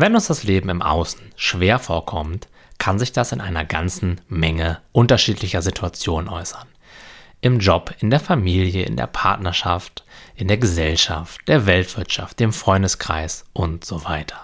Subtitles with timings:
[0.00, 2.46] Wenn uns das Leben im Außen schwer vorkommt,
[2.78, 6.68] kann sich das in einer ganzen Menge unterschiedlicher Situationen äußern.
[7.40, 10.04] Im Job, in der Familie, in der Partnerschaft,
[10.36, 14.38] in der Gesellschaft, der Weltwirtschaft, dem Freundeskreis und so weiter.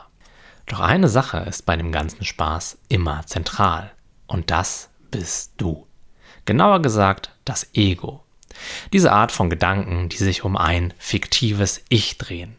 [0.66, 3.92] Doch eine Sache ist bei dem ganzen Spaß immer zentral
[4.26, 5.86] und das bist du.
[6.46, 8.24] Genauer gesagt das Ego.
[8.92, 12.56] Diese Art von Gedanken, die sich um ein fiktives Ich drehen.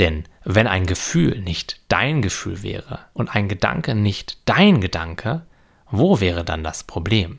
[0.00, 5.42] Denn wenn ein Gefühl nicht dein Gefühl wäre und ein Gedanke nicht dein Gedanke,
[5.90, 7.38] wo wäre dann das Problem?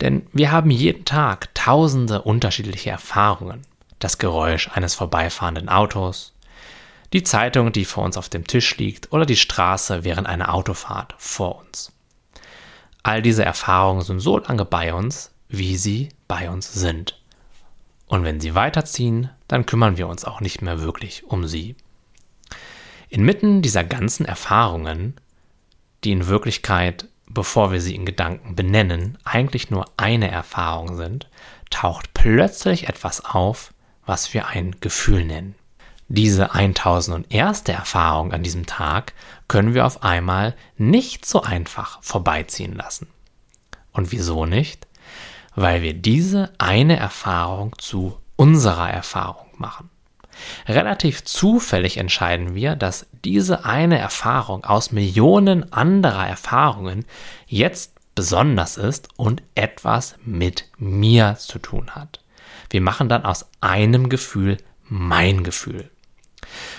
[0.00, 3.66] Denn wir haben jeden Tag tausende unterschiedliche Erfahrungen.
[3.98, 6.34] Das Geräusch eines vorbeifahrenden Autos,
[7.12, 11.14] die Zeitung, die vor uns auf dem Tisch liegt oder die Straße während einer Autofahrt
[11.18, 11.92] vor uns.
[13.02, 17.20] All diese Erfahrungen sind so lange bei uns, wie sie bei uns sind.
[18.06, 21.74] Und wenn sie weiterziehen, dann kümmern wir uns auch nicht mehr wirklich um sie.
[23.08, 25.14] Inmitten dieser ganzen Erfahrungen,
[26.04, 31.28] die in Wirklichkeit, bevor wir sie in Gedanken benennen, eigentlich nur eine Erfahrung sind,
[31.70, 33.72] taucht plötzlich etwas auf,
[34.06, 35.54] was wir ein Gefühl nennen.
[36.08, 37.62] Diese 1001.
[37.64, 39.12] Erfahrung an diesem Tag
[39.46, 43.08] können wir auf einmal nicht so einfach vorbeiziehen lassen.
[43.92, 44.86] Und wieso nicht?
[45.54, 49.90] Weil wir diese eine Erfahrung zu unserer Erfahrung machen.
[50.68, 57.04] Relativ zufällig entscheiden wir, dass diese eine Erfahrung aus Millionen anderer Erfahrungen
[57.48, 62.20] jetzt besonders ist und etwas mit mir zu tun hat.
[62.70, 65.90] Wir machen dann aus einem Gefühl mein Gefühl.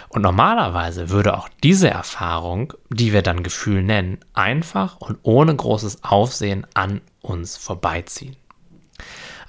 [0.07, 6.03] Und normalerweise würde auch diese Erfahrung, die wir dann Gefühl nennen, einfach und ohne großes
[6.05, 8.37] Aufsehen an uns vorbeiziehen.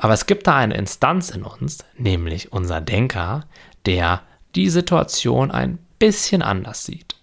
[0.02, 3.44] Aber es gibt da eine Instanz in uns, nämlich unser Denker,
[3.84, 4.22] der
[4.54, 7.16] die Situation ein bisschen anders sieht.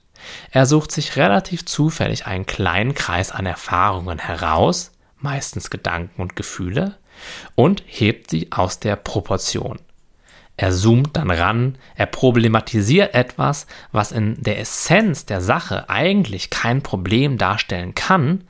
[0.51, 6.97] Er sucht sich relativ zufällig einen kleinen Kreis an Erfahrungen heraus, meistens Gedanken und Gefühle,
[7.55, 9.79] und hebt sie aus der Proportion.
[10.55, 16.83] Er zoomt dann ran, er problematisiert etwas, was in der Essenz der Sache eigentlich kein
[16.83, 18.43] Problem darstellen kann,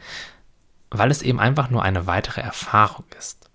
[0.90, 3.47] weil es eben einfach nur eine weitere Erfahrung ist.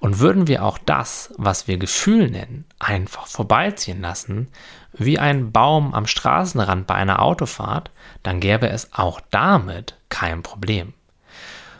[0.00, 4.48] Und würden wir auch das, was wir Gefühl nennen, einfach vorbeiziehen lassen,
[4.92, 7.90] wie ein Baum am Straßenrand bei einer Autofahrt,
[8.22, 10.94] dann gäbe es auch damit kein Problem.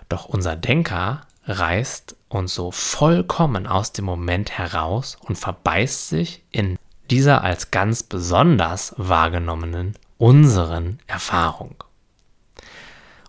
[0.08, 6.78] Doch unser Denker reißt uns so vollkommen aus dem Moment heraus und verbeißt sich in
[7.10, 11.84] dieser als ganz besonders wahrgenommenen unseren Erfahrung.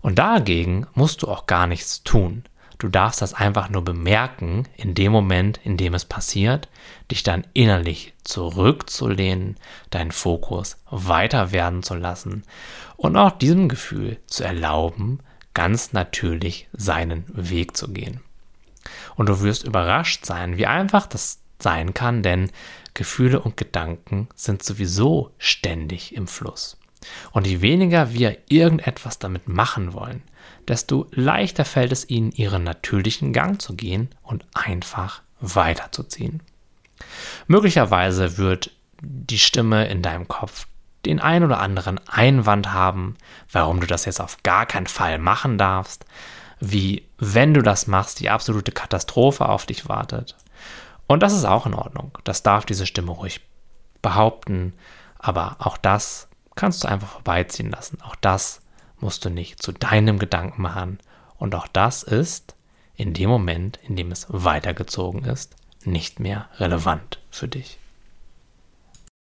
[0.01, 2.43] Und dagegen musst du auch gar nichts tun.
[2.79, 6.69] Du darfst das einfach nur bemerken in dem Moment, in dem es passiert,
[7.09, 9.55] dich dann innerlich zurückzulehnen,
[9.89, 12.43] deinen Fokus weiter werden zu lassen
[12.95, 15.19] und auch diesem Gefühl zu erlauben,
[15.55, 18.21] ganz natürlich seinen Weg zu gehen.
[19.15, 22.51] Und du wirst überrascht sein, wie einfach das sein kann, denn
[22.93, 26.77] Gefühle und Gedanken sind sowieso ständig im Fluss.
[27.31, 30.23] Und je weniger wir irgendetwas damit machen wollen,
[30.67, 36.41] desto leichter fällt es ihnen, ihren natürlichen Gang zu gehen und einfach weiterzuziehen.
[37.47, 40.67] Möglicherweise wird die Stimme in deinem Kopf
[41.05, 43.15] den ein oder anderen Einwand haben,
[43.51, 46.05] warum du das jetzt auf gar keinen Fall machen darfst,
[46.59, 50.35] wie wenn du das machst, die absolute Katastrophe auf dich wartet.
[51.07, 52.17] Und das ist auch in Ordnung.
[52.23, 53.41] Das darf diese Stimme ruhig
[54.01, 54.73] behaupten,
[55.19, 57.99] aber auch das kannst du einfach vorbeiziehen lassen.
[58.01, 58.61] Auch das
[58.99, 60.99] musst du nicht zu deinem Gedanken machen.
[61.37, 62.55] Und auch das ist
[62.95, 67.77] in dem Moment, in dem es weitergezogen ist, nicht mehr relevant für dich.